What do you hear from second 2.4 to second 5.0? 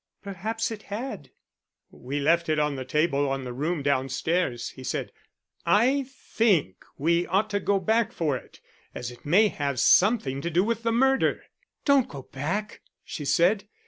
it on the table in the room downstairs," he